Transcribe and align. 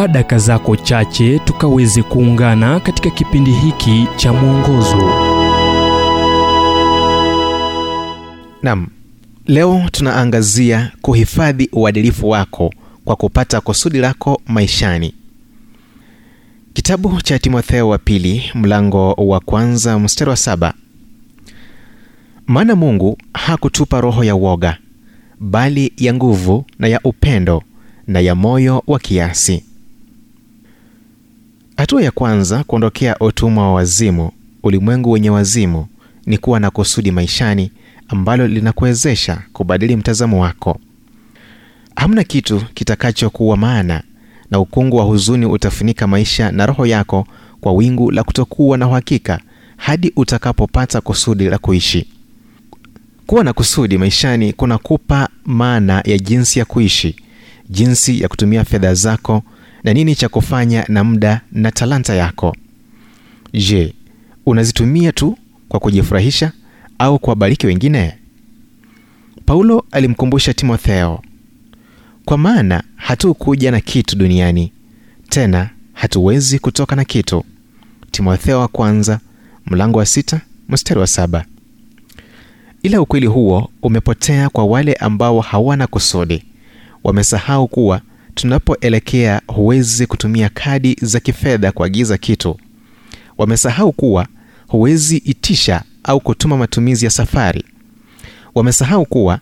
chukua 0.00 0.08
daka 0.12 0.38
zako 0.38 0.76
chache 0.76 1.38
tukaweze 1.38 2.02
kuungana 2.02 2.80
katika 2.80 3.10
kipindi 3.10 3.50
hiki 3.52 4.06
cha 4.16 4.32
mwongozo 4.32 4.96
nam 8.62 8.86
leo 9.46 9.82
tunaangazia 9.92 10.92
kuhifadhi 11.02 11.68
uadilifu 11.72 12.28
wako 12.28 12.72
kwa 13.04 13.16
kupata 13.16 13.60
kusudi 13.60 13.98
lako 13.98 14.40
maishani. 14.46 15.14
Kitabu 16.72 17.20
cha 17.22 17.38
Timotheo 17.38 17.88
wa 17.88 17.98
pili 17.98 18.42
mlango 18.54 19.12
wa 19.12 19.40
kwanza 19.40 19.98
mstari 19.98 20.30
wa 20.30 20.36
saba. 20.36 20.74
Maana 22.46 22.76
Mungu 22.76 23.18
hakutupa 23.34 24.00
roho 24.00 24.24
ya 24.24 24.34
woga, 24.34 24.76
bali 25.40 25.92
ya 25.96 26.14
nguvu 26.14 26.64
na 26.78 26.88
ya 26.88 27.00
upendo 27.04 27.62
na 28.06 28.20
ya 28.20 28.34
moyo 28.34 28.82
wa 28.86 28.98
kiasi. 28.98 29.64
Hatua 31.80 32.02
ya 32.02 32.10
kwanza 32.10 32.64
kuondokea 32.64 33.18
utumwa 33.18 33.64
wa 33.64 33.72
wazimu, 33.74 34.30
ulimwengu 34.62 35.10
wenye 35.10 35.30
wazimu, 35.30 35.86
ni 36.26 36.38
kuwa 36.38 36.60
na 36.60 36.70
kusudi 36.70 37.10
maishani 37.10 37.72
ambalo 38.08 38.48
linakuwezesha 38.48 39.42
kubadili 39.52 39.96
mtazamo 39.96 40.42
wako. 40.42 40.80
Hamna 41.96 42.24
kitu 42.24 42.62
kitakachokuwa 42.74 43.56
maana, 43.56 44.02
na 44.50 44.60
ukungu 44.60 44.96
wa 44.96 45.04
huzuni 45.04 45.46
utafunika 45.46 46.06
maisha 46.06 46.52
na 46.52 46.66
roho 46.66 46.86
yako 46.86 47.26
kwa 47.60 47.72
wingu 47.72 48.10
la 48.10 48.22
kutokuwa 48.24 48.78
na 48.78 48.88
uhakika 48.88 49.40
hadi 49.76 50.12
utakapopata 50.16 51.00
kusudi 51.00 51.44
la 51.44 51.58
kuishi. 51.58 52.06
Kuwa 53.26 53.44
na 53.44 53.52
kusudi 53.52 53.98
maishani 53.98 54.52
kunakupa 54.52 55.28
maana 55.44 56.02
ya 56.06 56.18
jinsi 56.18 56.58
ya 56.58 56.64
kuishi, 56.64 57.16
jinsi 57.70 58.20
ya 58.20 58.28
kutumia 58.28 58.64
fedha 58.64 58.94
zako 58.94 59.42
na 59.84 59.92
nini 59.94 60.14
cha 60.14 60.28
kufanya 60.28 60.84
na 60.88 61.04
muda 61.04 61.40
na 61.52 61.70
talanta 61.70 62.14
yako. 62.14 62.56
Je, 63.52 63.94
unazitumia 64.46 65.12
tu 65.12 65.38
kwa 65.68 65.80
kujifurahisha 65.80 66.52
au 66.98 67.18
kuwabariki 67.18 67.66
wengine? 67.66 68.14
Paulo 69.46 69.84
alimkumbusha 69.90 70.54
Timotheo, 70.54 71.22
kwa 72.24 72.38
maana 72.38 72.82
hatukuja 72.96 73.70
na 73.70 73.80
kitu 73.80 74.16
duniani, 74.16 74.72
tena 75.28 75.70
hatuwezi 75.92 76.58
kutoka 76.58 76.96
na 76.96 77.04
kitu. 77.04 77.44
Timotheo 78.10 78.60
wa 78.60 78.68
kwanza 78.68 79.20
mlango 79.66 79.98
wa 79.98 80.06
sita 80.06 80.40
mstari 80.68 81.00
wa 81.00 81.06
saba. 81.06 81.44
Ila 82.82 83.00
ukweli 83.00 83.26
huo 83.26 83.70
umepotea 83.82 84.48
kwa 84.48 84.64
wale 84.64 84.92
ambao 84.94 85.40
hawana 85.40 85.86
kusudi. 85.86 86.44
Wamesahau 87.04 87.68
kuwa 87.68 88.00
tunapoelekea 88.34 89.40
huwezi 89.46 90.06
kutumia 90.06 90.48
kadi 90.48 90.96
za 91.02 91.20
kifedha 91.20 91.72
kuagiza 91.72 92.18
kitu. 92.18 92.58
Wamesahau 93.38 93.92
kuwa 93.92 94.26
huwezi 94.68 95.16
itisha 95.16 95.82
au 96.04 96.20
kutuma 96.20 96.56
matumizi 96.56 97.04
ya 97.04 97.10
safari. 97.10 97.64
Wamesahau 98.54 99.06
kuwa 99.06 99.40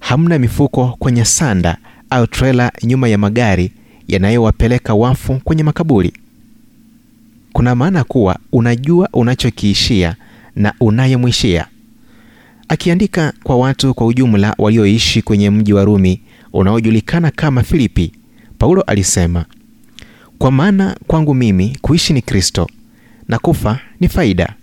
hamna 0.00 0.38
mifuko 0.38 0.96
kwenye 0.98 1.24
sanda 1.24 1.76
au 2.10 2.26
trela 2.26 2.72
nyuma 2.82 3.08
ya 3.08 3.18
magari 3.18 3.72
yanayowapeleka 4.08 4.94
wafu 4.94 5.40
kwenye 5.44 5.62
makaburi. 5.62 6.12
Kuna 7.52 7.74
maana 7.74 8.04
kuwa 8.04 8.38
unajua 8.52 9.08
unachokiishia 9.12 10.16
na 10.56 10.74
unayemwishia. 10.80 11.66
Akiandika 12.68 13.32
kwa 13.42 13.56
watu 13.56 13.94
kwa 13.94 14.06
ujumla 14.06 14.54
walioishi 14.58 15.22
kwenye 15.22 15.50
mji 15.50 15.72
wa 15.72 15.84
Rumi 15.84 16.20
unaojulikana 16.52 17.30
kama 17.30 17.62
Filipi, 17.62 18.12
Paulo 18.60 18.82
alisema, 18.82 19.44
kwa 20.38 20.50
maana 20.50 20.96
kwangu 21.06 21.34
mimi 21.34 21.78
kuishi 21.82 22.12
ni 22.12 22.22
Kristo 22.22 22.68
na 23.28 23.38
kufa 23.38 23.78
ni 24.00 24.08
faida. 24.08 24.54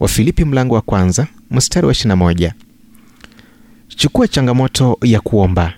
Wafilipi 0.00 0.44
mlango 0.44 0.74
wa 0.74 0.80
kwanza 0.80 1.26
mstari 1.50 1.86
wa 1.86 1.92
21. 1.92 2.52
Chukua 3.88 4.28
changamoto 4.28 4.98
ya 5.04 5.20
kuomba. 5.20 5.72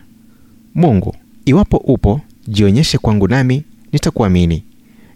Mungu, 0.75 1.17
iwapo 1.45 1.77
upo, 1.77 2.21
jionyeshe 2.49 2.99
kwangu 2.99 3.29
nami 3.29 3.63
nitakuamini. 3.93 4.65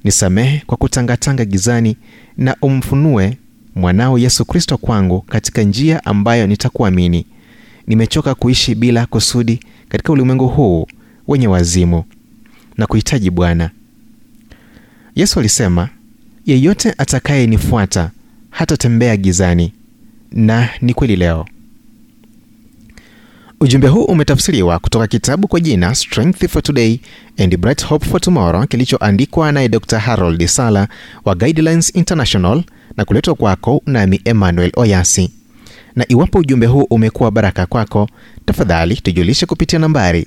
Nisamehe 0.04 0.62
kwa 0.66 0.76
kutangatanga 0.76 1.44
gizani 1.44 1.96
na 2.36 2.56
umfunue 2.62 3.38
mwanao 3.74 4.18
Yesu 4.18 4.44
Kristo 4.44 4.78
kwangu 4.78 5.20
katika 5.20 5.62
njia 5.62 6.04
ambayo 6.04 6.46
nitakuamini. 6.46 7.26
Nimechoka 7.86 8.34
kuishi 8.34 8.74
bila 8.74 9.06
kusudi 9.06 9.60
katika 9.88 10.12
ulimwengu 10.12 10.48
huu 10.48 10.86
wenye 11.28 11.46
wazimu 11.48 12.04
na 12.76 12.86
kuhitaji 12.86 13.30
Bwana. 13.30 13.70
Yesu 15.14 15.40
alisema, 15.40 15.88
yeyote 16.46 16.94
atakayenifuata 16.98 18.10
hatatembea 18.50 19.16
gizani, 19.16 19.72
na 20.32 20.68
ni 20.80 20.94
kweli 20.94 21.16
leo. 21.16 21.46
Ujumbe 23.60 23.88
huu 23.88 24.04
umetafsiriwa 24.04 24.78
kutoka 24.78 25.06
kitabu 25.06 25.48
kwa 25.48 25.60
jina 25.60 25.94
Strength 25.94 26.46
for 26.48 26.62
Today 26.62 26.98
and 27.38 27.56
Bright 27.56 27.84
Hope 27.86 28.06
for 28.06 28.20
Tomorrow 28.20 28.66
kilichoandikwa 28.66 29.52
naye 29.52 29.68
Dr. 29.68 29.98
Harold 29.98 30.46
Sala 30.46 30.88
wa 31.24 31.34
Guidelines 31.34 31.94
International 31.94 32.62
na 32.96 33.04
kuletwa 33.04 33.34
kwako 33.34 33.82
nami 33.86 34.20
Emmanuel 34.24 34.72
Oyasi. 34.76 35.30
Na 35.96 36.04
iwapo 36.08 36.38
ujumbe 36.38 36.66
huu 36.66 36.82
umekuwa 36.90 37.30
baraka 37.30 37.66
kwako, 37.66 38.08
tafadhali 38.44 38.96
tujulishe 38.96 39.46
kupitia 39.46 39.78
nambari 39.78 40.26